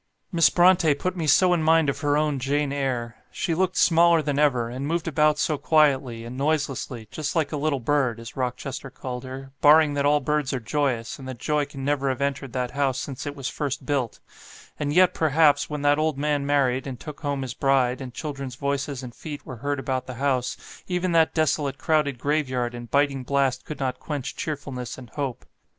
"Miss 0.31 0.49
Brontë 0.49 0.97
put 0.97 1.15
me 1.15 1.27
so 1.27 1.53
in 1.53 1.61
mind 1.61 1.87
of 1.87 1.99
her 1.99 2.17
own 2.17 2.39
'Jane 2.39 2.73
Eyre.' 2.73 3.17
She 3.29 3.53
looked 3.53 3.77
smaller 3.77 4.23
than 4.23 4.39
ever, 4.39 4.67
and 4.67 4.87
moved 4.87 5.07
about 5.07 5.37
so 5.37 5.59
quietly, 5.59 6.25
and 6.25 6.35
noiselessly, 6.35 7.07
just 7.11 7.35
like 7.35 7.51
a 7.51 7.55
little 7.55 7.79
bird, 7.79 8.19
as 8.19 8.35
Rochester 8.35 8.89
called 8.89 9.23
her, 9.25 9.51
barring 9.61 9.93
that 9.93 10.05
all 10.07 10.19
birds 10.19 10.53
are 10.53 10.59
joyous, 10.59 11.19
and 11.19 11.27
that 11.27 11.37
joy 11.37 11.65
can 11.65 11.85
never 11.85 12.09
have 12.09 12.19
entered 12.19 12.51
that 12.53 12.71
house 12.71 12.97
since 12.97 13.27
it 13.27 13.35
was 13.35 13.47
first 13.47 13.85
built; 13.85 14.19
and 14.79 14.91
yet, 14.91 15.13
perhaps, 15.13 15.69
when 15.69 15.83
that 15.83 15.99
old 15.99 16.17
man 16.17 16.47
married, 16.47 16.87
and 16.87 16.99
took 16.99 17.19
home 17.19 17.43
his 17.43 17.53
bride, 17.53 18.01
and 18.01 18.11
children's 18.15 18.55
voices 18.55 19.03
and 19.03 19.13
feet 19.13 19.45
were 19.45 19.57
heard 19.57 19.77
about 19.79 20.07
the 20.07 20.15
house, 20.15 20.57
even 20.87 21.11
that 21.11 21.35
desolate 21.35 21.77
crowded 21.77 22.17
grave 22.17 22.49
yard 22.49 22.73
and 22.73 22.89
biting 22.89 23.21
blast 23.23 23.65
could 23.65 23.79
not 23.79 23.99
quench 23.99 24.35
cheerfulness 24.35 24.97
and 24.97 25.11
hope. 25.11 25.45